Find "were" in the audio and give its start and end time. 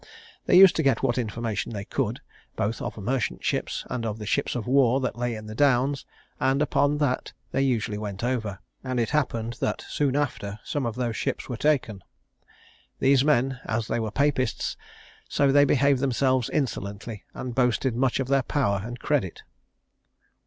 11.47-11.55, 13.99-14.09